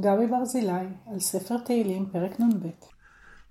גבי 0.00 0.26
ברזילי 0.26 0.86
על 1.12 1.18
ספר 1.18 1.56
תהילים, 1.58 2.06
פרק 2.12 2.40
נ"ב. 2.40 2.66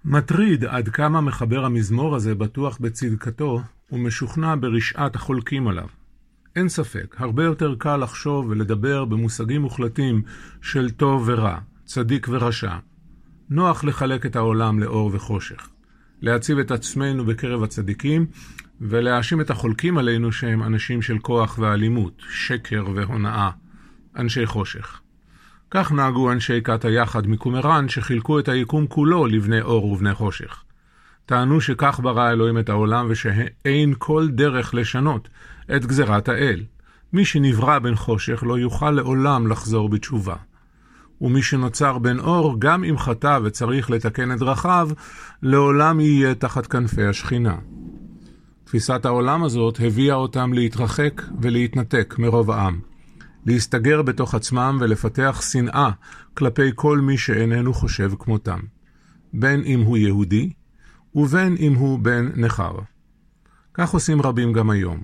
מטריד 0.05 0.65
עד 0.65 0.89
כמה 0.89 1.21
מחבר 1.21 1.65
המזמור 1.65 2.15
הזה 2.15 2.35
בטוח 2.35 2.78
בצדקתו 2.78 3.62
ומשוכנע 3.91 4.55
ברשעת 4.60 5.15
החולקים 5.15 5.67
עליו. 5.67 5.87
אין 6.55 6.69
ספק, 6.69 7.15
הרבה 7.19 7.44
יותר 7.44 7.76
קל 7.78 7.97
לחשוב 7.97 8.46
ולדבר 8.49 9.05
במושגים 9.05 9.62
מוחלטים 9.62 10.21
של 10.62 10.89
טוב 10.89 11.23
ורע, 11.26 11.58
צדיק 11.85 12.28
ורשע. 12.29 12.77
נוח 13.49 13.83
לחלק 13.83 14.25
את 14.25 14.35
העולם 14.35 14.79
לאור 14.79 15.09
וחושך. 15.13 15.69
להציב 16.21 16.59
את 16.59 16.71
עצמנו 16.71 17.25
בקרב 17.25 17.63
הצדיקים, 17.63 18.25
ולהאשים 18.81 19.41
את 19.41 19.49
החולקים 19.49 19.98
עלינו 19.98 20.31
שהם 20.31 20.63
אנשים 20.63 21.02
של 21.02 21.20
כוח 21.20 21.59
ואלימות, 21.59 22.21
שקר 22.30 22.85
והונאה, 22.95 23.49
אנשי 24.16 24.45
חושך. 24.45 25.02
כך 25.71 25.91
נהגו 25.91 26.31
אנשי 26.31 26.61
כת 26.63 26.85
היחד 26.85 27.27
מקומראן, 27.27 27.89
שחילקו 27.89 28.39
את 28.39 28.47
היקום 28.47 28.87
כולו 28.87 29.25
לבני 29.25 29.61
אור 29.61 29.85
ובני 29.85 30.13
חושך. 30.13 30.63
טענו 31.25 31.61
שכך 31.61 31.99
ברא 32.03 32.31
אלוהים 32.31 32.59
את 32.59 32.69
העולם 32.69 33.07
ושאין 33.09 33.93
כל 33.97 34.27
דרך 34.27 34.73
לשנות 34.73 35.29
את 35.75 35.85
גזירת 35.85 36.29
האל. 36.29 36.63
מי 37.13 37.25
שנברא 37.25 37.79
בן 37.79 37.95
חושך 37.95 38.43
לא 38.47 38.59
יוכל 38.59 38.91
לעולם 38.91 39.47
לחזור 39.47 39.89
בתשובה. 39.89 40.35
ומי 41.21 41.41
שנוצר 41.41 41.97
בן 41.97 42.20
אור, 42.20 42.55
גם 42.59 42.84
אם 42.84 42.97
חטא 42.97 43.39
וצריך 43.43 43.91
לתקן 43.91 44.31
את 44.31 44.39
דרכיו, 44.39 44.89
לעולם 45.41 45.99
יהיה 45.99 46.35
תחת 46.35 46.67
כנפי 46.67 47.05
השכינה. 47.05 47.55
תפיסת 48.63 49.05
העולם 49.05 49.43
הזאת 49.43 49.79
הביאה 49.84 50.15
אותם 50.15 50.53
להתרחק 50.53 51.21
ולהתנתק 51.41 52.15
מרוב 52.20 52.51
העם. 52.51 52.79
להסתגר 53.45 54.01
בתוך 54.01 54.35
עצמם 54.35 54.77
ולפתח 54.82 55.41
שנאה 55.51 55.90
כלפי 56.34 56.71
כל 56.76 56.99
מי 56.99 57.18
שאיננו 57.18 57.74
חושב 57.74 58.12
כמותם, 58.20 58.60
בין 59.34 59.63
אם 59.63 59.82
הוא 59.82 59.98
יהודי 59.98 60.52
ובין 61.15 61.55
אם 61.60 61.74
הוא 61.74 61.99
בן 61.99 62.32
נכר. 62.35 62.76
כך 63.74 63.90
עושים 63.90 64.22
רבים 64.22 64.54
גם 64.54 64.70
היום, 64.70 65.04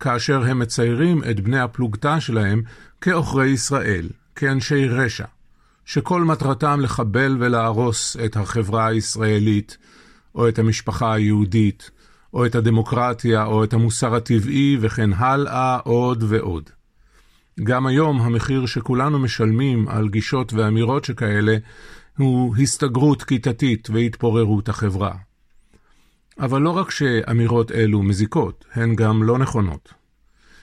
כאשר, 0.00 0.44
הם 0.44 0.58
מציירים 0.58 1.22
את 1.30 1.40
בני 1.40 1.58
הפלוגתא 1.58 2.20
שלהם 2.20 2.62
כעוכרי 3.00 3.48
ישראל, 3.48 4.08
כאנשי 4.36 4.88
רשע, 4.88 5.24
שכל 5.84 6.24
מטרתם 6.24 6.80
לחבל 6.80 7.36
ולהרוס 7.40 8.16
את 8.24 8.36
החברה 8.36 8.86
הישראלית, 8.86 9.76
או 10.34 10.48
את 10.48 10.58
המשפחה 10.58 11.12
היהודית, 11.12 11.90
או 12.34 12.46
את 12.46 12.54
הדמוקרטיה, 12.54 13.44
או 13.44 13.64
את 13.64 13.72
המוסר 13.72 14.14
הטבעי, 14.14 14.76
וכן 14.80 15.12
הלאה 15.12 15.76
עוד 15.76 16.24
ועוד. 16.28 16.70
גם 17.62 17.86
היום 17.86 18.20
המחיר 18.20 18.66
שכולנו 18.66 19.18
משלמים 19.18 19.88
על 19.88 20.08
גישות 20.08 20.52
ואמירות 20.52 21.04
שכאלה 21.04 21.56
הוא 22.18 22.56
הסתגרות 22.56 23.22
כיתתית 23.22 23.90
והתפוררות 23.90 24.68
החברה. 24.68 25.14
אבל 26.40 26.60
לא 26.60 26.70
רק 26.70 26.90
שאמירות 26.90 27.72
אלו 27.72 28.02
מזיקות, 28.02 28.64
הן 28.72 28.94
גם 28.94 29.22
לא 29.22 29.38
נכונות. 29.38 29.94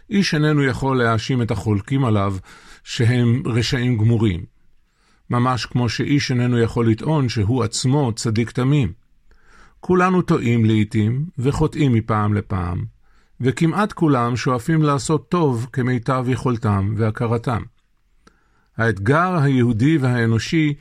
איש 0.09 0.33
איננו 0.33 0.63
יכול 0.63 0.97
להאשים 0.97 1.41
את 1.41 1.51
החולקים 1.51 2.05
עליו 2.05 2.35
שהם 2.83 3.43
רשעים 3.45 3.97
גמורים. 3.97 4.45
ממש 5.29 5.65
כמו 5.65 5.89
שאיש 5.89 6.31
איננו 6.31 6.59
יכול 6.59 6.89
לטעון 6.89 7.29
שהוא 7.29 7.63
עצמו 7.63 8.11
צדיק 8.15 8.51
תמים. 8.51 8.93
כולנו 9.79 10.21
טועים 10.21 10.65
לעתים 10.65 11.25
וחוטאים 11.37 11.93
מפעם 11.93 12.33
לפעם, 12.33 12.85
וכמעט 13.41 13.93
כולם 13.93 14.35
שואפים 14.35 14.83
לעשות 14.83 15.29
טוב 15.29 15.67
כמיטב 15.73 16.25
יכולתם 16.27 16.93
והכרתם. 16.97 17.61
האתגר 18.77 19.37
היהודי 19.41 19.97
והאנושי 19.97 20.73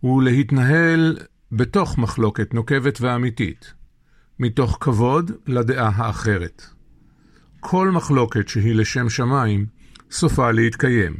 הוא 0.00 0.22
להתנהל 0.22 1.18
בתוך 1.52 1.98
מחלוקת 1.98 2.54
נוקבת 2.54 3.00
ואמיתית, 3.00 3.72
מתוך 4.38 4.78
כבוד 4.80 5.30
לדעה 5.46 5.90
האחרת. 5.94 6.62
כל 7.60 7.90
מחלוקת 7.90 8.48
שהיא 8.48 8.74
לשם 8.74 9.08
שמיים, 9.08 9.66
סופה 10.10 10.50
להתקיים. 10.50 11.16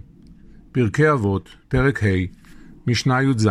פרקי 0.73 1.11
אבות, 1.11 1.49
פרק 1.69 2.03
ה', 2.03 2.07
משנה 2.87 3.23
י"ז 3.23 3.49